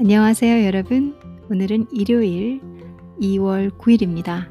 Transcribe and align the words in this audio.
안녕하세요, 0.00 0.64
여러분. 0.64 1.16
오늘은 1.50 1.88
일요일 1.90 2.60
2월 3.20 3.76
9일입니다. 3.76 4.46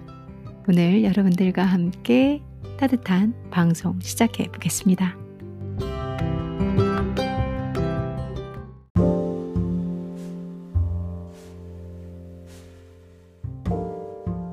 오늘 0.67 1.05
여러분들과 1.05 1.63
함께 1.63 2.43
따뜻한 2.77 3.33
방송 3.49 3.97
시작해 4.01 4.51
보겠습니다. 4.51 5.15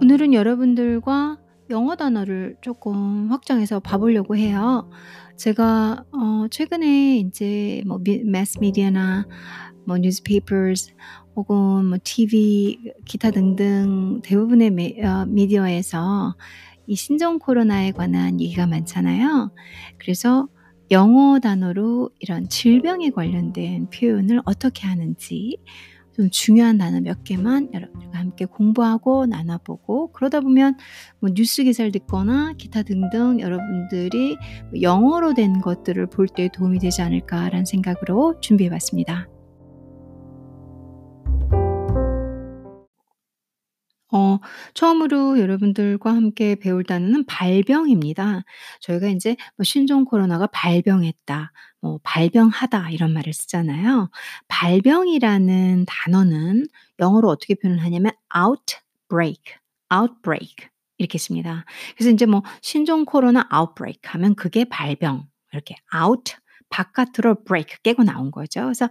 오늘은 0.01 0.33
여러분들과 0.33 1.39
영어 1.71 1.97
단어를 1.97 2.57
조금 2.61 3.33
확장해서 3.33 3.81
봐보려고 3.81 4.37
해요. 4.37 4.89
제가 5.37 6.05
어 6.13 6.47
최근에 6.53 7.17
인제 7.17 7.83
뭐미 7.85 8.23
매스 8.25 8.59
미디어나 8.61 9.27
뭐 9.87 9.97
newspapers 9.97 10.93
혹은 11.37 11.87
뭐 11.87 11.99
TV 12.03 12.79
기타 13.05 13.31
등등 13.31 14.21
대부분의 14.23 14.71
매어 14.71 15.27
미디어에서 15.27 16.37
이 16.87 16.97
신종 16.97 17.39
코로나에 17.39 17.93
관한 17.93 18.41
얘기가 18.41 18.67
많잖아요. 18.67 19.53
그래서 19.99 20.49
영어 20.91 21.39
단어로 21.41 22.11
이런 22.21 22.49
질병에 22.49 23.11
관련된 23.11 23.89
표현을 23.91 24.43
어떻게 24.45 24.87
하는지 24.87 25.57
좀 26.15 26.31
중요한 26.31 26.79
단어 26.79 27.01
몇 27.01 27.25
개만 27.25 27.71
여러분들과 27.73 28.19
함께 28.19 28.45
공부하고 28.45 29.27
나눠 29.27 29.59
보고 29.59 30.13
그러다 30.13 30.41
보면 30.41 30.77
뭐 31.19 31.31
뉴스 31.35 31.65
기사를 31.65 31.91
듣거나 31.91 32.53
기타 32.57 32.83
등등 32.83 33.41
여러분들이 33.41 34.37
영어로 34.81 35.35
된 35.35 35.61
것들을 35.61 36.07
볼 36.07 36.29
때 36.29 36.49
도움이 36.53 36.79
되지 36.79 37.03
않을까라는 37.03 37.65
생각으로 37.65 38.39
준비해 38.41 38.71
봤습니다. 38.71 39.27
어 44.15 44.39
처음으로 44.75 45.41
여러분들과 45.41 46.11
함께 46.15 46.55
배울 46.55 46.85
단어는 46.85 47.27
발병입니다. 47.27 48.45
저희가 48.81 49.09
인제 49.09 49.37
뭐 49.57 49.65
신종 49.65 50.05
코로나가 50.05 50.47
발병했다, 50.47 51.53
뭐 51.81 51.99
발병하다 52.05 52.91
이런 52.91 53.13
말을 53.13 53.33
쓰잖아요. 53.33 54.11
발병이라는 54.49 55.87
단어는 55.89 56.67
영어로 57.01 57.29
어떻게 57.29 57.55
표현을 57.57 57.83
하냐면 57.83 58.13
outbreak, 58.37 59.57
outbreak 59.93 60.69
이렇게 60.99 61.19
씁니다. 61.19 61.65
그래서 61.97 62.11
인제 62.11 62.27
뭐 62.27 62.43
신종 62.63 63.05
코로나 63.05 63.49
outbreak 63.53 64.01
하면 64.05 64.35
그게 64.37 64.65
발병 64.65 65.27
이렇게 65.53 65.75
out 65.95 66.35
바깥으로 66.75 67.45
break 67.45 67.77
깨고 67.85 68.03
나온 68.05 68.31
거죠. 68.33 68.63
그래서 68.65 68.89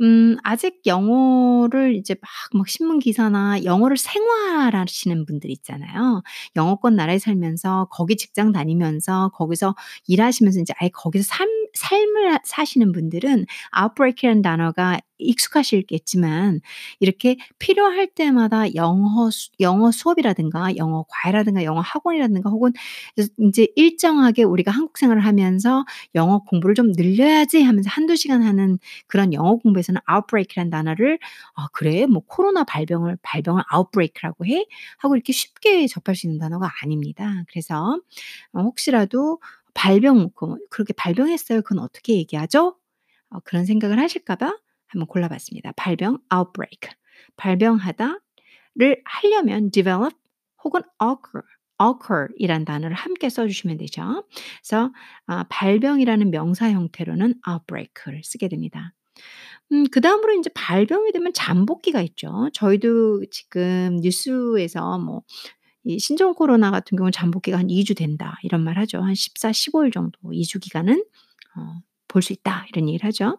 음 0.00 0.36
아직 0.42 0.80
영어를 0.86 1.94
이제 1.96 2.14
막 2.20 2.30
막 2.54 2.68
신문 2.68 2.98
기사나 3.00 3.64
영어를 3.64 3.96
생활하시는 3.96 5.26
분들 5.26 5.50
있잖아요. 5.50 6.22
영어권 6.56 6.96
나라에 6.96 7.18
살면서 7.18 7.88
거기 7.90 8.16
직장 8.16 8.52
다니면서 8.52 9.30
거기서 9.34 9.74
일하시면서 10.06 10.60
인제 10.60 10.74
아예 10.80 10.88
거기서 10.90 11.24
삶 11.28 11.48
삶을 11.74 12.38
사시는 12.44 12.92
분들은 12.92 13.46
outbreak이라는 13.78 14.42
단어가 14.42 14.98
익숙하시겠지만 15.18 16.60
이렇게 17.00 17.36
필요할 17.58 18.08
때마다 18.14 18.74
영어 18.74 19.30
수 19.30 19.50
영어 19.60 19.90
수업이라든가 19.90 20.76
영어 20.76 21.04
과외라든가 21.08 21.64
영어 21.64 21.80
학원이라든가 21.80 22.50
혹은 22.50 22.72
인제 23.38 23.68
일정하게 23.76 24.42
우리가 24.44 24.70
한국 24.72 24.98
생활을 24.98 25.24
하면서 25.24 25.84
'영어 26.14 26.40
공부를 26.44 26.74
좀 26.74 26.92
늘려야지.' 26.92 27.62
하면서 27.62 27.88
1-2 27.90 28.16
시간 28.16 28.42
하는 28.42 28.78
그런 29.06 29.32
영어 29.32 29.56
공부에서는 29.56 30.00
outbreak이라는 30.10 30.70
단어를 30.70 31.18
'아 31.54 31.68
그래? 31.72 32.06
뭐 32.06 32.22
코로나 32.26 32.64
발병을 32.64 33.18
발병을 33.22 33.62
outbreak라고 33.74 34.46
해?' 34.46 34.66
하고 34.98 35.16
이렇게 35.16 35.32
쉽게 35.32 35.86
접할 35.88 36.14
수 36.16 36.26
있는 36.26 36.38
단어가 36.38 36.70
아닙니다. 36.82 37.44
그래서 37.50 38.00
어 38.52 38.62
혹시라도 38.62 39.40
발병 39.74 40.30
그 40.34 40.56
그렇게 40.70 40.92
발병했어요. 40.94 41.62
그건 41.62 41.80
어떻게 41.84 42.14
얘기하죠? 42.16 42.76
어 43.30 43.40
그런 43.44 43.66
생각을 43.66 43.98
하실까 44.00 44.36
봐 44.36 44.54
한번 44.88 45.06
골라 45.06 45.28
봤습니다. 45.28 45.72
발병 45.76 46.18
outbreak 46.34 46.90
발병하다를 47.36 49.02
하려면 49.04 49.70
develop 49.70 50.16
혹은 50.64 50.82
occur, 51.00 51.42
occur 51.82 52.28
이란 52.36 52.64
단어를 52.64 52.96
함께 52.96 53.28
써 53.28 53.46
주시면 53.46 53.78
되죠. 53.78 54.24
그래서 54.60 54.92
아 55.26 55.44
발병이라는 55.48 56.30
명사 56.30 56.70
형태로는 56.70 57.34
outbreak를 57.48 58.22
쓰게 58.24 58.48
됩니다. 58.48 58.92
음 59.72 59.84
그 59.90 60.00
다음으로 60.00 60.32
인제 60.34 60.50
발병이 60.54 61.12
되면 61.12 61.32
잠복기가 61.32 62.00
있죠. 62.02 62.50
저희도 62.52 63.26
지금 63.30 63.98
뉴스에서 64.02 64.98
뭐 64.98 65.22
이 65.86 65.98
신종 66.00 66.34
코로나 66.34 66.70
같은 66.72 66.96
경우는 66.96 67.12
잠복기가 67.12 67.58
한 67.58 67.68
2주 67.68 67.96
된다 67.96 68.36
이런 68.42 68.62
말 68.64 68.76
하죠. 68.78 69.00
한 69.02 69.14
14-15일 69.14 69.92
정도 69.92 70.18
2주 70.32 70.60
기간은 70.60 71.04
어 71.56 71.80
볼 72.16 72.22
수 72.22 72.32
있다 72.32 72.66
이런 72.70 72.88
얘기를 72.88 73.06
하죠. 73.06 73.38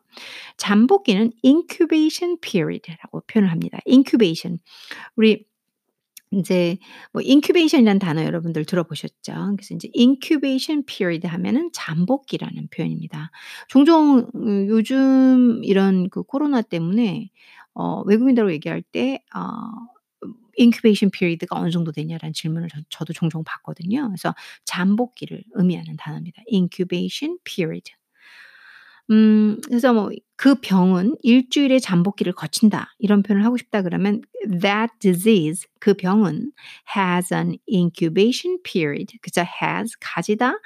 잠복기는 0.58 1.32
incubation 1.46 2.40
period라고 2.42 3.22
표현을 3.28 3.52
합니다. 3.52 3.80
incubation 3.88 4.60
우리 5.18 5.46
인제 6.32 6.78
뭐 7.14 7.22
incubation이라는 7.26 8.00
단어 8.00 8.24
여러분들 8.24 8.66
들어보셨죠? 8.66 9.56
그래서 9.58 9.74
인제 9.74 9.90
incubation 9.98 10.86
period 10.86 11.26
하면은 11.28 11.70
잠복기라는 11.74 12.68
표현입니다. 12.70 13.32
종종 13.70 14.30
음 14.36 14.68
요즘 14.68 15.62
이런 15.64 16.10
그 16.10 16.24
코로나 16.24 16.62
때문에 16.62 17.30
어 17.76 18.02
외국인들하고 18.06 18.52
얘기할 18.54 18.82
때어음 18.92 19.20
"incubation 20.60 21.12
period가 21.12 21.60
어느 21.60 21.70
정도 21.72 21.92
되냐?"라는 21.92 22.34
질문을 22.34 22.70
저 22.70 22.82
저도 22.90 23.14
종종 23.14 23.44
받거든요. 23.44 24.08
그래서 24.08 24.34
잠복기를 24.66 25.44
의미하는 25.54 25.96
단어입니다. 25.98 26.44
incubation 26.52 27.38
period. 27.46 27.92
음 29.10 29.58
그래서 29.68 29.94
뭐 29.94 30.10
"그 30.36 30.56
병은 30.56 31.16
일주일의 31.24 31.80
잠복기를 31.80 32.34
거친다." 32.34 32.94
이런 33.00 33.24
표현을 33.24 33.46
하고 33.46 33.56
싶다 33.58 33.82
그러면 33.82 34.22
"That 34.62 34.92
disease" 35.00 35.66
그 35.80 35.94
병은 35.94 36.52
"has 36.98 37.34
an 37.34 37.58
incubation 37.72 38.62
period." 38.64 39.18
그죠? 39.22 39.42
has 39.62 39.96
가지다 40.02 40.60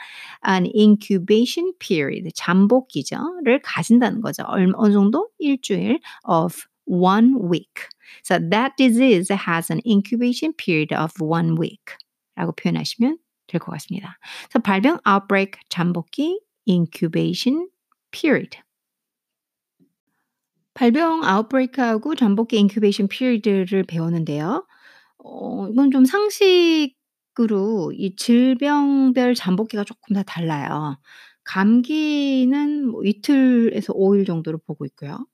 an 0.47 0.65
incubation 0.75 1.73
period 1.79 2.29
잠복기죠.를 2.35 3.61
가진다는 3.63 4.21
거죠. 4.21 4.43
얼 4.47 4.71
어느 4.75 4.91
정도? 4.93 5.29
일주일 5.39 5.99
of 6.27 6.55
1 6.85 7.35
week. 7.51 7.85
So 8.23 8.39
"That 8.39 8.73
disease 8.77 9.31
has 9.31 9.71
an 9.71 9.81
incubation 9.85 10.53
period 10.57 10.93
of 10.95 11.11
1 11.23 11.57
week." 11.59 11.95
라고 12.35 12.53
표현하시면 12.53 13.17
될 13.47 13.59
것 13.59 13.71
같습니다. 13.73 14.17
그래서 14.49 14.59
발병 14.63 14.99
outbreak 15.07 15.59
잠복기 15.69 16.39
incubation 16.67 17.67
period. 18.11 18.57
발병 20.73 21.23
outbreak하고 21.23 22.15
잠복기 22.15 22.57
incubation 22.57 23.07
period를 23.09 23.83
배웠는데요. 23.83 24.65
어 25.23 25.67
이건 25.69 25.91
좀 25.91 26.05
상식으로 26.05 27.93
이 27.95 28.15
질병별 28.17 29.35
잠복기가 29.35 29.83
쪼끔 29.85 30.15
다 30.15 30.23
달라요. 30.23 30.99
감기는 31.45 32.87
뭐 32.87 33.03
이틀에서 33.05 33.93
5일 33.95 34.25
정도를 34.25 34.59
보고 34.67 34.85
있고요. 34.85 35.25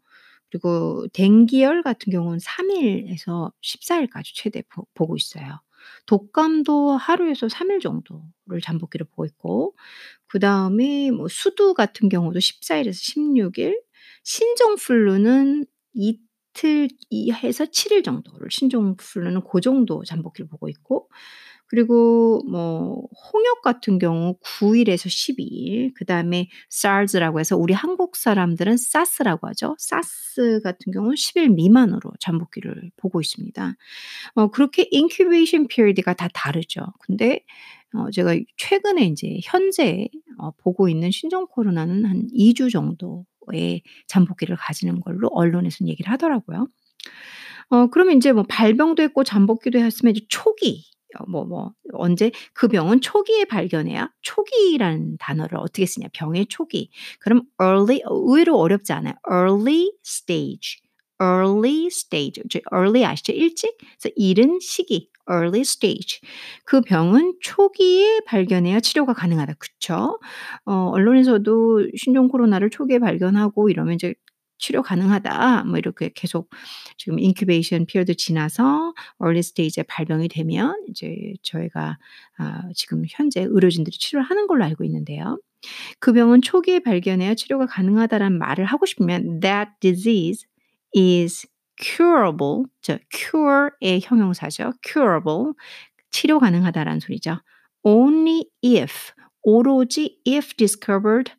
그리고 0.51 1.07
댕기열 1.13 1.83
같은 1.83 2.11
경우는 2.13 2.39
3 2.41 2.71
일에서 2.71 3.51
14 3.61 3.97
일까지 3.99 4.33
최대 4.35 4.63
보 4.69 4.85
보고 4.95 5.15
있어요. 5.17 5.61
독감도 6.07 6.97
하루에서 6.97 7.49
3일 7.49 7.79
정도를 7.81 8.61
잠복기를 8.63 9.07
보고 9.07 9.25
있고 9.25 9.75
그 10.27 10.39
다음에 10.39 11.11
뭐 11.11 11.27
수두 11.29 11.73
같은 11.73 12.09
경우도 12.09 12.39
14 12.39 12.77
일에서 12.77 12.99
16 12.99 13.57
일, 13.59 13.81
신종 14.23 14.75
플루는 14.75 15.65
이틀 15.93 16.89
이 17.09 17.31
해서 17.31 17.65
7일 17.65 18.03
정도를 18.03 18.49
신종 18.51 18.95
플루는 18.97 19.41
고 19.41 19.61
정도 19.61 20.03
잠복기를 20.03 20.49
보고 20.49 20.69
있고 20.69 21.09
그리고 21.67 22.41
뭐 22.49 23.03
홍역 23.33 23.61
같은 23.61 23.99
경우 23.99 24.35
9 24.41 24.77
일에서 24.77 25.09
12일 25.09 25.91
그 25.95 26.05
다음에 26.05 26.49
SARS라고 26.71 27.39
해서 27.39 27.57
우리 27.57 27.73
한국 27.73 28.15
사람들은 28.15 28.77
사스라고 28.77 29.47
하죠. 29.49 29.75
사스 29.79 30.61
같은 30.63 30.91
경우는 30.93 31.15
10일 31.15 31.49
미만으로 31.53 32.11
잠복기를 32.19 32.91
보고 32.97 33.21
있습니다. 33.21 33.75
어 34.35 34.47
그렇게 34.51 34.89
incubation 34.93 35.67
period가 35.67 36.13
다 36.13 36.27
다르죠. 36.33 36.81
근데 37.01 37.41
어 37.95 38.11
제가 38.11 38.35
최근에 38.57 39.03
인제 39.05 39.39
현재 39.43 40.07
어 40.39 40.51
보고 40.57 40.89
있는 40.89 41.11
신종 41.11 41.47
코로나는 41.47 42.05
한 42.05 42.27
2주 42.33 42.71
정도의 42.71 43.83
잠복기를 44.07 44.55
가지는 44.57 45.01
걸로 45.01 45.29
언론에서는 45.29 45.89
얘기를 45.89 46.11
하더라고요. 46.11 46.67
어 47.69 47.87
그러면 47.87 48.15
인제 48.15 48.33
뭐 48.33 48.43
발병도 48.47 49.03
했고 49.03 49.23
잠복기도 49.23 49.79
했으면 49.79 50.15
이제 50.15 50.25
초기 50.29 50.83
어 50.95 50.96
뭐 51.27 51.45
뭐 51.45 51.71
언제 51.93 52.31
그 52.53 52.67
병은 52.67 53.01
초기에 53.01 53.45
발견해야 53.45 54.09
초기라는 54.21 55.17
단어를 55.19 55.57
어떻게 55.57 55.85
쓰냐 55.85 56.07
병의 56.13 56.47
초기. 56.47 56.89
그럼 57.19 57.43
early 57.61 58.01
어 58.05 58.13
의외로 58.15 58.57
어렵지 58.59 58.93
않아요. 58.93 59.13
early 59.31 59.91
stage, 60.05 60.79
early 61.21 61.87
stage. 61.87 62.43
early 62.73 63.05
아시죠? 63.05 63.33
일찍? 63.33 63.77
그래서 63.77 64.13
이른 64.15 64.59
시기. 64.61 65.09
early 65.29 65.61
stage. 65.61 66.19
그 66.65 66.81
병은 66.81 67.35
초기에 67.41 68.21
발견해야 68.25 68.79
치료가 68.79 69.13
가능하다. 69.13 69.53
그쵸? 69.59 70.19
어, 70.65 70.73
언론에서도 70.93 71.87
신종 71.97 72.27
코로나를 72.27 72.69
초기에 72.69 72.99
발견하고 72.99 73.69
이러면 73.69 73.95
이제 73.95 74.13
치료 74.57 74.81
가능하다. 74.81 75.65
뭐 75.65 75.77
이렇게 75.77 76.11
계속 76.13 76.49
지금 76.97 77.19
incubation 77.19 77.85
period 77.85 78.15
지나서 78.15 78.93
early 79.21 79.39
stage에 79.39 79.83
발병이 79.87 80.27
되면 80.29 80.75
이제 80.89 81.33
저희가 81.43 81.97
아, 82.37 82.61
지금 82.75 83.03
현재 83.07 83.41
의료진들이 83.41 83.97
치료를 83.97 84.25
하는 84.25 84.47
걸로 84.47 84.63
알고 84.65 84.83
있는데요. 84.83 85.39
그 85.99 86.13
병은 86.13 86.41
초기에 86.41 86.79
발견해야 86.79 87.35
치료가 87.35 87.65
가능하다라는 87.65 88.37
말을 88.37 88.65
하고 88.65 88.85
싶으면 88.85 89.39
that 89.39 89.71
disease 89.79 90.47
is 90.95 91.47
curable. 91.79 92.65
저 92.81 92.97
cure의 93.11 94.01
형용사죠. 94.01 94.73
curable. 94.83 95.53
치료 96.11 96.39
가능하다라는 96.39 96.99
소리죠. 96.99 97.41
only 97.83 98.45
if 98.63 99.13
오로지 99.43 100.19
if 100.27 100.55
discovered 100.55 101.31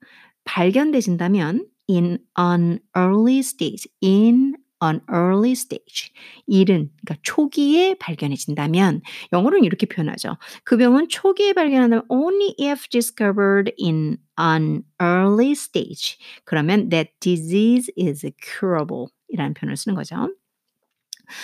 발견되신다면 0.45 1.67
in 1.89 2.19
an 2.39 2.81
early 2.97 3.39
stage, 3.41 3.89
in 4.03 4.55
an 4.83 5.01
early 5.11 5.53
stage. 5.53 6.13
이른, 6.47 6.91
그러니까 7.05 7.17
초기에 7.23 7.95
발견해진다면, 7.95 9.03
영어로는 9.33 9.65
이렇게 9.65 9.87
표현하죠. 9.87 10.37
그 10.65 10.77
병은 10.77 11.09
초기에 11.09 11.53
발견한다면 11.55 12.05
only 12.09 12.55
if 12.61 12.89
discovered 12.91 13.73
in 13.83 14.19
an 14.39 14.85
early 15.03 15.53
stage. 15.53 16.19
그러면 16.45 16.89
that 16.91 17.11
disease 17.21 17.93
is 17.99 18.25
curable. 18.41 19.07
이라는 19.31 19.55
표현을 19.55 19.77
쓰는 19.77 19.95
거죠. 19.97 20.29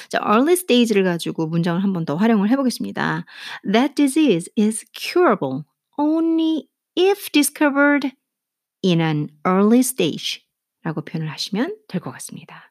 자, 0.08 0.18
early 0.24 0.52
stage를 0.54 1.04
가지고 1.04 1.46
문장을 1.46 1.82
한 1.82 1.92
번 1.92 2.04
더 2.06 2.16
활용을 2.16 2.48
해보겠습니다. 2.50 3.26
That 3.70 3.94
disease 3.94 4.50
is 4.58 4.84
curable 4.94 5.64
only 5.98 6.68
if 6.96 7.30
discovered 7.32 8.12
in 8.84 9.00
an 9.00 9.28
early 9.46 9.80
stage 9.80 10.42
라고 10.82 11.00
표현을 11.02 11.30
하시면 11.30 11.76
될 11.88 12.00
것 12.00 12.10
같습니다. 12.12 12.70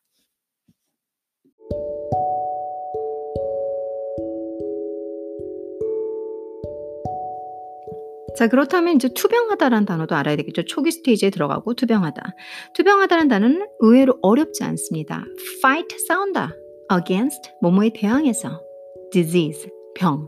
자, 8.36 8.48
그렇다면 8.48 8.96
이제 8.96 9.10
투병하다라는 9.14 9.86
단어도 9.86 10.16
알아야 10.16 10.36
되겠죠. 10.36 10.66
초기 10.66 10.92
스테이지에 10.92 11.30
들어가고 11.30 11.76
투병하다. 11.76 12.36
투병하다라는 12.74 13.28
단어는 13.28 13.68
의외로 13.80 14.18
어렵지 14.24 14.64
않습니다. 14.64 15.24
fight 15.60 15.96
싸운다. 16.08 16.52
against 16.92 17.52
뭐뭐에 17.62 17.92
대항해서 17.94 18.60
disease 19.12 19.70
병. 19.96 20.28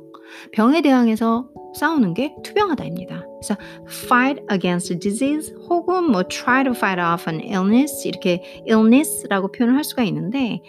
병에 0.52 0.82
대항해서 0.82 1.50
싸우는 1.76 2.14
게 2.14 2.34
투병하다입니다. 2.44 3.26
그래서 3.46 3.56
fight 3.88 4.42
against 4.52 4.98
disease 5.00 5.54
혹은 5.70 6.12
뭐 6.12 6.24
try 6.24 6.64
to 6.64 6.74
fight 6.74 7.00
off 7.00 7.30
an 7.30 7.42
illness 7.42 8.08
이렇게 8.08 8.42
illness라고 8.68 9.52
표현을 9.52 9.76
할 9.76 9.84
수가 9.84 10.04
있는데 10.04 10.62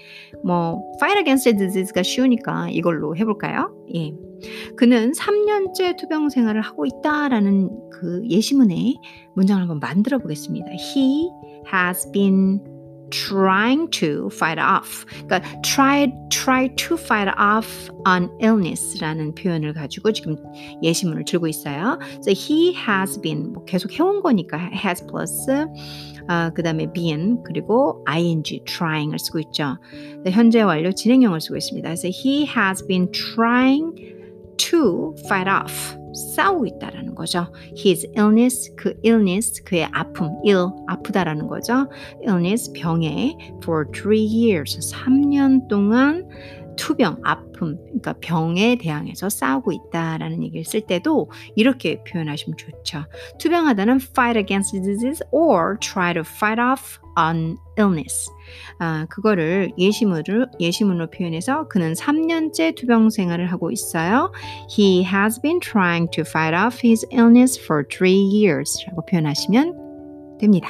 뭐 0.45 0.83
fight 0.97 1.19
against 1.19 1.51
disease가 1.57 2.03
쉬우니까 2.03 2.69
이걸로 2.71 3.17
해볼까요? 3.17 3.75
예. 3.95 4.13
그는 4.77 5.13
3년째 5.13 5.97
투병 5.97 6.29
생활을 6.29 6.61
하고 6.61 6.85
있다라는 6.85 7.91
그 7.91 8.23
예시문에 8.29 8.97
문장을 9.35 9.63
한번 9.63 9.81
만들어 9.81 10.19
보겠습니다. 10.19 10.67
He 10.73 11.31
has 11.73 12.11
been 12.13 12.61
trying 13.11 13.91
to 13.91 14.29
fight 14.33 14.61
off. 14.61 15.05
그러니까 15.27 15.43
try 15.63 16.13
try 16.31 16.69
to 16.77 16.97
fight 16.97 17.29
off 17.39 17.91
an 18.07 18.31
illness라는 18.41 19.35
표현을 19.35 19.73
가지고 19.75 20.13
지금 20.13 20.37
예시문을 20.83 21.25
들고 21.25 21.47
있어요. 21.49 21.99
So 22.23 22.33
he 22.33 22.75
has 22.75 23.21
been 23.21 23.53
뭐 23.53 23.65
계속 23.65 23.93
해온 23.93 24.23
거니까 24.23 24.59
has 24.73 25.05
plus 25.07 25.47
아, 26.29 26.51
그 26.55 26.63
다음에 26.63 26.93
been 26.93 27.43
그리고 27.45 28.05
ing 28.09 28.43
trying을 28.65 29.19
쓰고 29.19 29.39
있죠. 29.41 29.79
현재 30.27 30.63
완료 30.63 30.93
진행형을 30.93 31.41
쓰고 31.41 31.57
있습니다. 31.57 31.89
그래서 31.89 32.09
he 32.09 32.47
has 32.47 32.85
been 32.87 33.11
trying 33.13 33.95
to 34.57 35.15
fight 35.27 35.49
off 35.49 35.97
싸우고 36.17 36.67
있다라는 36.67 37.15
거죠. 37.15 37.47
His 37.77 38.07
illness, 38.17 38.75
그 38.77 38.95
illness, 39.05 39.63
그의 39.65 39.89
아픔, 39.93 40.31
ill, 40.45 40.71
아프다라는 40.89 41.47
거죠. 41.47 41.89
illness, 42.23 42.73
병에 42.73 43.37
for 43.63 43.87
three 43.93 44.25
years, 44.25 44.79
3년 44.93 45.69
동안 45.69 46.27
투병, 46.77 47.21
아픔, 47.25 47.77
그러니까 47.85 48.15
병에 48.21 48.77
대항해서 48.77 49.29
싸우고 49.29 49.73
있다라는 49.73 50.43
얘기를 50.43 50.65
쓸 50.65 50.83
때도 50.83 51.31
이렇게 51.57 52.03
표현하시면 52.05 52.57
좋죠. 52.57 53.05
투병하다는 53.39 53.97
fight 53.97 54.39
against 54.39 54.73
disease 54.81 55.21
or 55.31 55.79
try 55.81 56.13
to 56.13 56.23
fight 56.25 56.61
off 56.61 56.99
an 57.19 57.57
illness. 57.79 58.31
아, 58.79 59.07
그거를 59.09 59.73
예시문으로, 59.79 60.47
예시문으로 60.61 61.11
표현해서 61.11 61.69
그는 61.69 61.95
3년째 61.95 62.75
투병 62.77 63.11
생활을 63.11 63.51
하고 63.51 63.71
있어요. 63.71 64.33
He 64.71 65.05
has 65.05 65.41
been 65.41 65.61
trying 65.61 66.11
to 66.13 66.23
fight 66.27 66.55
off 66.55 66.81
his 66.85 67.07
illness 67.11 67.59
for 67.61 67.85
three 67.89 68.19
years. 68.19 68.85
라고 68.89 69.05
표현하시면 69.07 70.39
됩니다. 70.39 70.69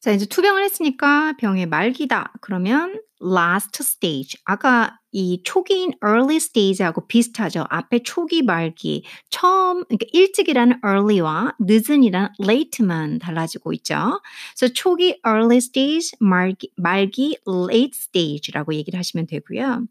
자, 0.00 0.12
이제 0.12 0.24
투병을 0.26 0.62
했으니까 0.64 1.34
병의 1.38 1.66
말기다. 1.66 2.32
그러면 2.40 3.00
last 3.22 3.82
stage. 3.82 4.40
아까 4.44 4.98
이 5.12 5.42
초기인 5.42 5.92
early 6.04 6.36
stage하고 6.36 7.06
비슷하죠. 7.08 7.64
앞에 7.68 8.02
초기 8.04 8.42
말기, 8.42 9.04
처음 9.28 9.84
그러니까 9.84 10.06
일찍이라는 10.12 10.80
early와 10.84 11.54
늦은이라는 11.58 12.28
late만 12.40 13.18
달라지고 13.18 13.72
있죠. 13.74 14.20
그래서 14.56 14.72
초기 14.72 15.20
early 15.26 15.56
stage, 15.56 16.12
말기, 16.20 16.70
말기 16.76 17.38
late 17.48 17.90
stage라고 17.92 18.74
얘기를 18.74 18.98
하시면 18.98 19.26
되고요. 19.26 19.84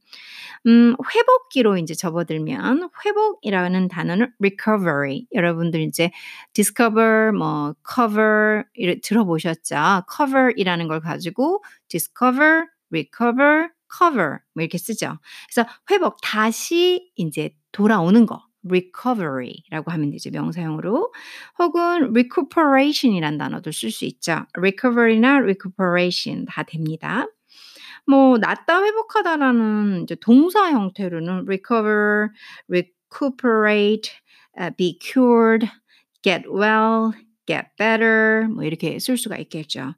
음, 0.67 0.95
회복기로 1.15 1.77
이제 1.77 1.93
접어들면 1.93 2.89
회복이라는 3.05 3.87
단어는 3.89 4.33
recovery. 4.39 5.25
여러분들 5.33 5.81
이제 5.81 6.11
discover, 6.53 7.31
뭐 7.33 7.73
cover 7.87 8.63
들어보셨죠? 9.03 10.03
cover이라는 10.15 10.87
걸 10.87 10.99
가지고 11.01 11.63
discover, 11.89 12.65
recover, 12.91 13.69
cover 13.97 14.39
뭐 14.53 14.61
이렇게 14.61 14.77
쓰죠. 14.77 15.19
그래서 15.51 15.69
회복 15.91 16.17
다시 16.21 17.11
이제 17.15 17.51
돌아오는 17.71 18.25
거 18.25 18.41
recovery라고 18.67 19.91
하면 19.91 20.11
되죠. 20.11 20.29
명사형으로. 20.31 21.13
혹은 21.59 22.11
recuperation이란 22.13 23.37
단어도 23.37 23.71
쓸 23.71 23.91
수 23.91 24.05
있죠. 24.05 24.45
recovery나 24.53 25.37
recuperation 25.37 26.45
다 26.45 26.63
됩니다. 26.63 27.25
뭐 28.05 28.37
낫다 28.37 28.83
회복하다라는 28.83 30.03
이제 30.03 30.15
동사 30.15 30.71
형태로는 30.71 31.45
recover, 31.45 32.29
recuperate, 32.67 34.11
uh, 34.59 34.75
be 34.75 34.97
cured, 34.99 35.69
get 36.23 36.43
well, 36.49 37.11
get 37.45 37.67
better 37.77 38.47
뭐 38.47 38.63
이렇게 38.63 38.99
쓸 38.99 39.17
수가 39.17 39.37
있겠죠. 39.37 39.93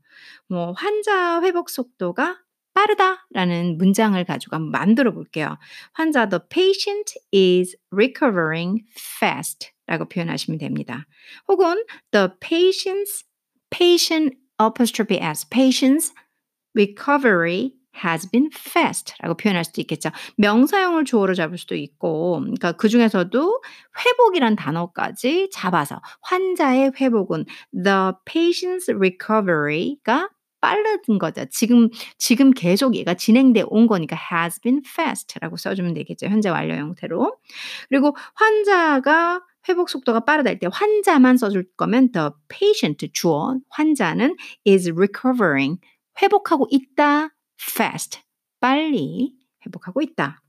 뭐 0.47 0.73
환자 0.73 1.41
회복 1.41 1.69
속도가 1.69 2.37
빠르다라는 2.73 3.77
문장을 3.77 4.23
가지고 4.25 4.55
한번 4.55 4.71
만들어 4.71 5.13
볼게요. 5.13 5.57
환자 5.93 6.27
the 6.29 6.39
patient 6.49 7.13
is 7.33 7.75
recovering 7.91 8.83
fast 9.19 9.71
라고 9.87 10.07
표현하시면 10.07 10.57
됩니다. 10.57 11.05
혹은 11.47 11.83
the 12.11 12.29
patient's 12.39 13.25
patient 13.69 14.37
apostrophe 14.61 15.17
s 15.21 15.49
patient's 15.49 16.11
recovery 16.73 17.73
has 18.03 18.29
been 18.29 18.49
fast 18.55 19.13
라고 19.19 19.35
표현할 19.35 19.65
수도 19.65 19.81
있겠죠. 19.81 20.09
명사형을 20.37 21.05
주어로 21.05 21.33
잡을 21.33 21.57
수도 21.57 21.75
있고, 21.75 22.39
그러니까 22.39 22.71
그 22.73 22.87
중에서도 22.87 23.61
회복이란 24.05 24.55
단어까지 24.55 25.49
잡아서 25.51 26.01
환자의 26.21 26.93
회복은 26.99 27.45
the 27.73 28.13
patient's 28.25 28.87
recovery가 28.95 30.29
빠른 30.61 31.17
거죠. 31.19 31.45
지금 31.49 31.89
지금 32.17 32.51
계속 32.51 32.95
얘가 32.95 33.15
진행돼 33.15 33.63
온 33.67 33.87
거니까 33.87 34.15
has 34.15 34.61
been 34.61 34.81
fast라고 34.85 35.57
써주면 35.57 35.93
되겠죠. 35.95 36.27
현재 36.27 36.49
완료 36.49 36.75
형태로. 36.75 37.35
그리고 37.89 38.15
환자가 38.35 39.41
회복 39.69 39.89
속도가 39.89 40.21
빠르다 40.21 40.49
할 40.49 40.59
때 40.59 40.67
환자만 40.71 41.37
써줄 41.37 41.65
거면 41.77 42.11
the 42.11 42.29
patient 42.49 43.09
주어 43.13 43.55
환자는 43.69 44.35
is 44.67 44.89
recovering 44.89 45.79
회복하고 46.21 46.67
있다 46.71 47.29
fast 47.61 48.19
빨리 48.59 49.33
회복하고 49.65 50.01
있다 50.01 50.41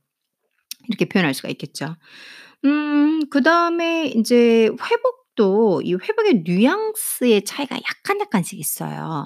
이렇게 0.89 1.05
표현할 1.07 1.35
수가 1.35 1.49
있겠죠. 1.51 1.97
음, 2.65 3.29
그 3.31 3.43
다음에 3.43 4.07
이제 4.07 4.65
회복 4.67 5.22
회복도 5.37 5.83
이 5.85 5.95
회복의 5.95 6.43
뉘앙스의 6.45 7.45
차이가 7.45 7.77
약간 7.77 8.21
약간씩 8.21 8.59
있어요. 8.59 9.25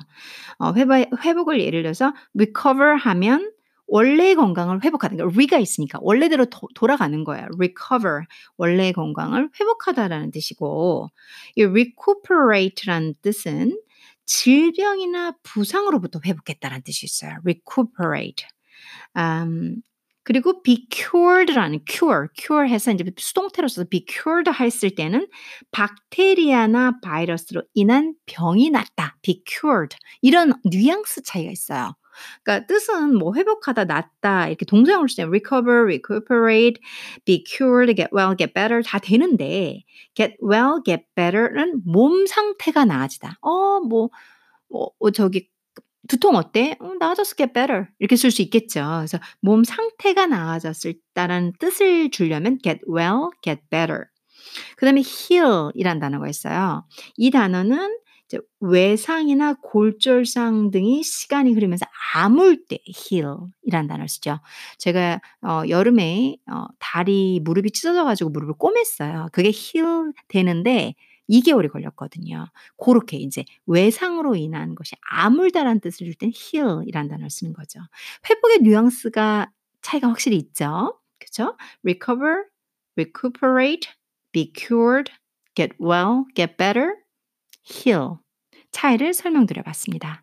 어 0.58 0.72
회복 0.74 0.94
회복을 1.24 1.60
예를 1.60 1.82
들어서 1.82 2.12
recover 2.34 2.96
하면 2.98 3.52
원래의 3.88 4.34
건강을 4.34 4.82
회복하는 4.84 5.16
거 5.16 5.24
re가 5.24 5.58
있으니까 5.58 5.98
원래대로 6.02 6.46
도 6.46 6.68
돌아가는 6.74 7.24
거예요. 7.24 7.46
recover 7.58 8.24
원래의 8.56 8.92
건강을 8.92 9.50
회복하다라는 9.60 10.30
뜻이고 10.32 11.08
이 11.56 11.64
recuperate라는 11.64 13.14
뜻은 13.22 13.80
질병이나 14.26 15.34
부상으로부터 15.44 16.20
회복했다라는 16.24 16.82
뜻이 16.84 17.06
있어요. 17.06 17.36
recuperate. 17.44 18.46
음 19.16 19.76
그리고 20.26 20.60
be 20.62 20.88
cured라는 20.90 21.80
cure, 21.88 22.26
cure 22.34 22.68
해서 22.68 22.90
인제 22.90 23.04
수동태로 23.16 23.68
써서 23.68 23.86
be 23.88 24.04
cured 24.08 24.50
했을 24.60 24.90
때는 24.94 25.28
박테리아나 25.70 26.98
바이러스로 27.00 27.62
인한 27.74 28.14
병이 28.26 28.70
낫다. 28.70 29.16
be 29.22 29.44
cured 29.46 29.96
이런 30.22 30.52
뉘앙스 30.64 31.22
차이가 31.22 31.52
있어요. 31.52 31.94
그러니까 32.42 32.66
뜻은 32.66 33.14
뭐 33.16 33.34
회복하다, 33.36 33.84
낫다 33.84 34.48
이렇게 34.48 34.64
동사형으로 34.66 35.06
쓰면 35.08 35.28
recover, 35.28 35.82
recuperate, 35.84 36.80
be 37.24 37.44
cured, 37.46 37.94
get 37.94 38.10
well, 38.12 38.34
get 38.36 38.52
better 38.52 38.82
다 38.82 38.98
되는데 38.98 39.84
get 40.16 40.34
well, 40.42 40.80
get 40.84 41.04
better는 41.14 41.82
몸 41.86 42.26
상태가 42.26 42.84
나아지다. 42.84 43.38
어 43.42 43.80
뭐뭐어 43.80 45.12
저기" 45.14 45.48
두통 46.08 46.36
어때?" 46.36 46.76
"어 46.80 46.94
나아졌어. 46.98 47.34
get 47.36 47.52
better." 47.52 47.86
이렇게 47.98 48.16
쓸 48.16 48.30
수 48.30 48.42
있겠죠. 48.42 48.80
그래서 48.98 49.18
몸 49.40 49.64
상태가 49.64 50.26
나아졌을 50.26 50.94
다라는 51.14 51.52
뜻을 51.58 52.10
주려면 52.10 52.58
get 52.62 52.80
well, 52.88 53.30
get 53.42 53.62
better. 53.70 54.04
그 54.76 54.86
다음에 54.86 55.02
heal이란 55.02 56.00
단어가 56.00 56.28
있어요. 56.28 56.86
이 57.16 57.30
단어는 57.30 57.98
외상이나 58.60 59.54
골절상 59.62 60.70
등이 60.72 61.02
시간이 61.04 61.52
흐르면서 61.52 61.86
아물 62.14 62.66
때 62.66 62.78
heal이라는 62.88 63.86
단어를 63.88 64.08
쓰죠. 64.08 64.40
제가 64.78 65.20
어 65.42 65.62
여름에 65.68 66.36
어 66.50 66.64
다리 66.80 67.40
무릎이 67.44 67.70
찢어져 67.72 68.04
가지고 68.04 68.30
무릎을 68.30 68.54
꼬맸어요. 68.54 69.30
그게 69.32 69.50
heal 69.50 70.12
되는데 70.28 70.94
2 71.28 71.40
개월이 71.42 71.68
걸렸거든요. 71.68 72.46
고렇게 72.76 73.16
인제 73.18 73.44
외상으로 73.66 74.36
인한 74.36 74.74
것이 74.74 74.94
아물다라는 75.10 75.80
뜻을 75.80 76.06
줄 76.06 76.14
땐 76.14 76.32
heal이라는 76.34 77.08
단어를 77.08 77.30
쓰는 77.30 77.52
거죠. 77.52 77.80
회복의 78.28 78.58
뉘앙스가 78.62 79.50
차이가 79.82 80.08
확실히 80.08 80.36
있죠. 80.36 80.98
그죠? 81.18 81.56
recover, 81.84 82.44
recuperate, 82.96 83.90
be 84.32 84.52
cured, 84.54 85.12
get 85.54 85.74
well, 85.80 86.24
get 86.34 86.56
better, 86.56 86.94
heal. 87.68 88.18
차이를 88.70 89.14
설명드려 89.14 89.62
봤습니다. 89.62 90.22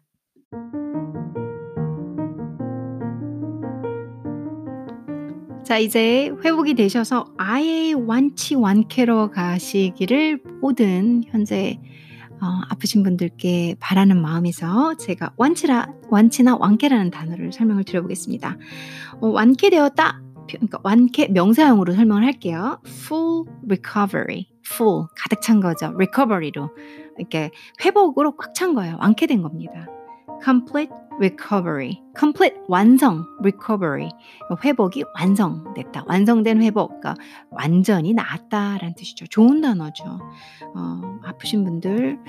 자 5.64 5.78
이제 5.78 6.30
회복이 6.44 6.74
되셔서 6.74 7.26
아예 7.38 7.94
완치 7.94 8.54
완쾌로 8.56 9.32
가시기를 9.32 10.42
모든 10.62 11.24
현재 11.28 11.80
어 12.42 12.46
아프신 12.70 13.02
분들께 13.04 13.78
바라는 13.80 14.22
마음에서 14.22 14.96
제가 14.98 15.32
완치라 15.38 15.88
완치나 16.10 16.58
완쾌라는 16.58 17.12
단어를 17.12 17.54
설명을 17.54 17.86
드려 17.86 18.02
보겠습니다. 18.02 18.58
어 19.22 19.28
완쾌되었다 19.28 20.22
그러니까 20.50 20.80
완쾌 20.84 21.28
명사형으로 21.30 21.94
설명을 21.94 22.26
할게요. 22.26 22.82
full 22.86 23.46
recovery. 23.66 24.48
full 24.68 25.08
가득 25.16 25.42
찬 25.42 25.62
거죠. 25.62 25.94
recovery로 25.96 26.72
이렇게 27.18 27.52
회복으로 27.86 28.36
꽉 28.36 28.54
찬 28.54 28.74
거예요. 28.76 28.98
완쾌된 29.00 29.42
겁니다. 29.42 29.88
complete 30.44 30.94
recovery. 31.20 32.02
complete 32.18 32.56
완성 32.68 33.26
recovery. 33.40 34.10
회복이 34.64 35.04
완성됐다. 35.16 36.06
완성된 36.08 36.62
회복. 36.62 37.00
그러니까 37.00 37.16
완전히 37.50 38.14
나았다라는 38.14 38.96
뜻이죠. 38.96 39.28
좋은 39.28 39.62
단어죠. 39.62 40.04
어 40.76 41.20
아프신 41.24 41.64
분들 41.64 42.20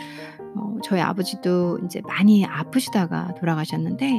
어 0.57 0.77
저희 0.83 1.01
아버지도 1.01 1.79
인제 1.83 2.03
많이 2.03 2.45
아프시다가 2.45 3.35
돌아가셨는데 3.35 4.13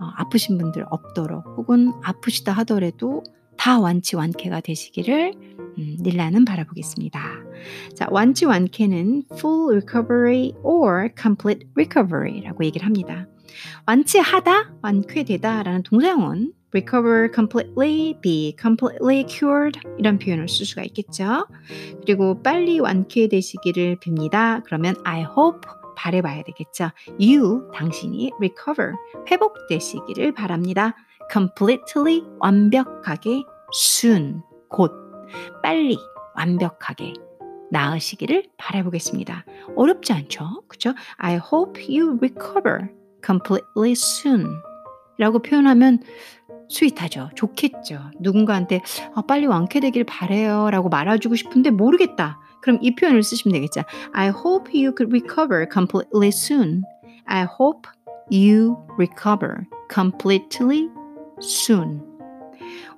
어 0.00 0.04
아프신 0.16 0.58
분들 0.58 0.86
없도록 0.90 1.44
혹은 1.56 1.92
아프시다 2.02 2.52
하더라도 2.52 3.22
다 3.56 3.78
완치 3.80 4.16
완쾌가 4.16 4.60
되시기를 4.60 5.34
음 5.78 5.96
닐라는 6.00 6.44
바라보겠습니다. 6.44 7.20
자 7.94 8.06
완치 8.10 8.44
완쾌는 8.44 9.24
full 9.32 9.76
recovery 9.76 10.52
or 10.62 11.08
complete 11.20 11.68
recovery라고 11.74 12.64
얘기를 12.64 12.86
합니다. 12.86 13.26
완치하다, 13.86 14.74
완쾌되다라는 14.82 15.82
동사형은 15.82 16.52
recover 16.72 17.30
completely, 17.34 18.14
be 18.20 18.56
completely 18.60 19.24
cured 19.28 19.78
이런 19.98 20.18
표현을 20.18 20.48
쓸 20.48 20.66
수가 20.66 20.82
있겠죠. 20.84 21.46
그리고 22.00 22.42
빨리 22.42 22.80
완쾌되시기를 22.80 23.96
빕니다. 24.00 24.62
그러면 24.64 24.94
I 25.04 25.22
hope 25.22 25.60
바래봐야 25.96 26.42
되겠죠. 26.42 26.90
You 27.20 27.68
당신이 27.74 28.32
recover 28.38 28.94
회복되시기를 29.30 30.32
바랍니다. 30.32 30.96
completely 31.30 32.24
완벽하게 32.40 33.42
soon 33.74 34.42
곧 34.68 34.92
빨리 35.62 35.96
완벽하게 36.34 37.14
나으시기를 37.70 38.50
바라보겠습니다. 38.58 39.44
어렵지 39.76 40.12
않죠? 40.12 40.62
그죠? 40.68 40.92
I 41.16 41.36
hope 41.36 41.82
you 41.88 42.18
recover 42.20 42.88
completely 43.24 43.92
soon 43.92 44.46
라고 45.18 45.40
표현하면 45.40 46.00
스윗하죠. 46.68 47.30
좋겠죠. 47.34 48.00
누군가한테 48.20 48.80
아, 49.14 49.22
빨리 49.22 49.46
완쾌되길 49.46 50.04
바래요 50.04 50.70
라고 50.70 50.88
말해주고 50.88 51.36
싶은데 51.36 51.70
모르겠다. 51.70 52.40
그럼 52.62 52.78
이 52.80 52.94
표현을 52.94 53.22
쓰시면 53.22 53.52
되겠죠. 53.52 53.82
I 54.12 54.28
hope 54.28 54.72
you 54.72 54.94
could 54.96 55.10
recover 55.10 55.66
completely 55.70 56.28
soon. 56.28 56.82
I 57.26 57.42
hope 57.42 57.88
you 58.32 58.76
recover 58.96 59.66
completely 59.92 60.88
soon. 61.42 62.02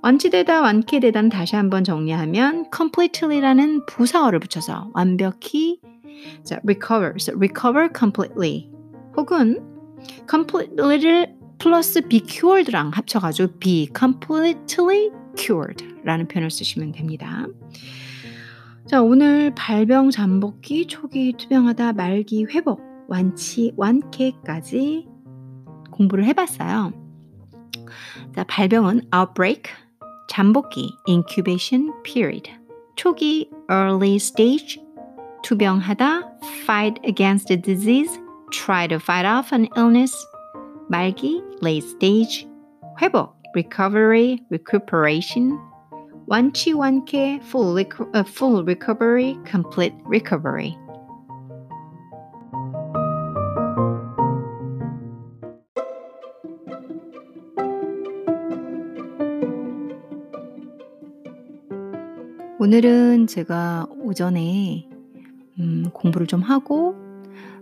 완치되다, 0.03 0.61
완쾌되다는 0.61 1.31
다시 1.31 1.57
한번 1.57 1.83
정리하면 1.83 2.67
completely라는 2.75 3.87
부사어를 3.87 4.39
붙여서 4.39 4.91
완벽히 4.93 5.81
자, 6.45 6.61
recover, 6.63 7.15
so 7.19 7.35
recover 7.35 7.89
completely 7.97 8.71
혹은 9.17 9.74
completely를 10.29 11.35
플러스 11.59 12.01
be 12.01 12.21
cured랑 12.27 12.91
합쳐가지고 12.91 13.59
be 13.59 13.89
completely 13.97 15.11
cured라는 15.37 16.29
표현을 16.29 16.51
쓰시면 16.51 16.93
됩니다. 16.93 17.47
자, 18.87 19.03
오늘 19.03 19.55
발병 19.55 20.11
잠복기, 20.11 20.87
초기 20.87 21.33
투병하다, 21.39 21.95
말기 21.95 22.45
회복, 22.45 22.83
완치, 23.09 23.73
완쾌까지 23.77 25.09
공부를 25.91 26.25
해봤어요. 26.27 26.93
자, 28.35 28.45
발병은 28.45 29.09
outbreak, 29.15 29.73
잠복기, 30.29 30.91
incubation 31.09 31.93
period, 32.03 32.51
초기, 32.97 33.49
early 33.71 34.17
stage, 34.17 34.83
투병하다, 35.43 36.39
fight 36.65 37.01
against 37.07 37.49
the 37.49 37.61
disease, 37.61 38.21
try 38.55 38.87
to 38.87 38.99
fight 39.01 39.27
off 39.27 39.53
an 39.53 39.69
illness, 39.77 40.15
말기, 40.91 41.43
late 41.61 41.83
stage, 41.83 42.47
회복, 43.01 43.35
recovery, 43.55 44.41
recuperation, 44.51 45.59
완치, 46.27 46.73
완쾌, 46.73 47.41
full, 47.43 47.77
uh, 48.15 48.23
full 48.25 48.65
recovery, 48.65 49.37
complete 49.45 49.95
recovery. 50.07 50.77
오늘은 62.59 63.27
제가 63.27 63.87
오전에 64.01 64.89
음, 65.59 65.91
공부를 65.93 66.27
좀 66.27 66.41
하고 66.41 67.04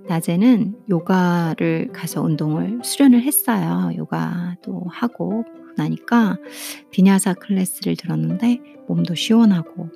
낮에는 0.09 0.75
요가를 0.91 1.91
가서 1.93 2.23
운동을 2.23 2.81
수련을 2.83 3.23
했어요. 3.23 3.91
요가도 3.97 4.87
하고 4.91 5.45
나니까 5.77 6.39
비냐사 6.91 7.35
클래스를 7.35 7.97
들었는데 7.97 8.61
몸도 8.89 9.15
시원하고 9.15 9.89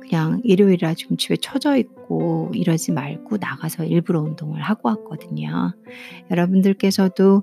그냥 0.00 0.40
일요일이라 0.42 0.94
좀 0.94 1.16
집에 1.16 1.36
처져 1.36 1.76
있고 1.76 2.50
이러지 2.54 2.92
말고 2.92 3.36
나가서 3.36 3.84
일부러 3.84 4.22
운동을 4.22 4.62
하고 4.62 4.88
왔거든요. 4.88 5.74
여러분들께서도 6.30 7.42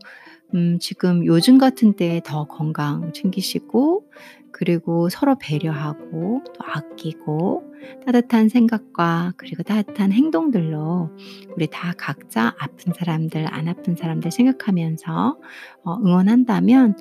음 0.53 0.77
지금 0.79 1.25
요즘 1.25 1.57
같은 1.57 1.95
때에 1.95 2.21
더 2.23 2.45
건강 2.45 3.11
챙기시고 3.13 4.09
그리고 4.51 5.09
서로 5.09 5.35
배려하고 5.37 6.41
또 6.45 6.53
아끼고 6.59 7.73
따뜻한 8.05 8.47
생각과 8.47 9.33
그리고 9.35 9.63
따뜻한 9.63 10.13
행동들로 10.13 11.09
우리 11.55 11.67
다 11.67 11.93
각자 11.97 12.55
아픈 12.57 12.93
사람들 12.93 13.53
안 13.53 13.67
아픈 13.67 13.97
사람들 13.97 14.31
생각하면서 14.31 15.37
어 15.83 15.97
응원한다면 15.97 16.95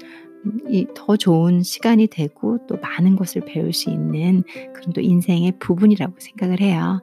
더 0.94 1.16
좋은 1.16 1.62
시간이 1.62 2.08
되고 2.08 2.58
또 2.66 2.76
많은 2.76 3.16
것을 3.16 3.42
배울 3.44 3.72
수 3.72 3.90
있는 3.90 4.42
그런 4.74 4.92
또 4.92 5.00
인생의 5.00 5.54
부분이라고 5.58 6.14
생각을 6.18 6.60
해요. 6.60 7.02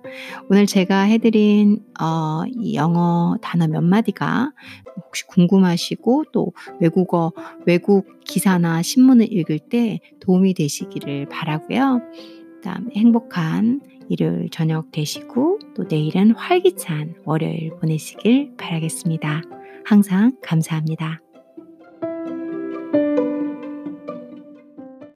오늘 0.49 0.65
제가 0.65 1.01
해 1.01 1.17
드린 1.17 1.83
어이 1.99 2.75
영어 2.75 3.37
단어 3.41 3.67
몇 3.67 3.81
마디가 3.81 4.51
혹시 5.05 5.25
궁금하시고 5.27 6.25
또 6.31 6.53
외국어 6.79 7.31
외국 7.65 8.05
기사나 8.25 8.81
신문을 8.81 9.31
읽을 9.31 9.59
때 9.59 9.99
도움이 10.19 10.53
되시기를 10.53 11.27
바라고요. 11.29 12.01
그다음에 12.55 12.91
행복한 12.95 13.81
일요일 14.09 14.49
저녁 14.49 14.91
되시고 14.91 15.59
또 15.75 15.85
내일은 15.89 16.31
활기찬 16.31 17.15
월요일 17.25 17.71
보내시길 17.79 18.55
바라겠습니다. 18.57 19.41
항상 19.85 20.33
감사합니다. 20.43 21.21